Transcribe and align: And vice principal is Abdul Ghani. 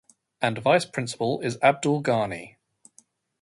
And 0.41 0.57
vice 0.57 0.85
principal 0.85 1.39
is 1.41 1.59
Abdul 1.61 2.01
Ghani. 2.01 2.55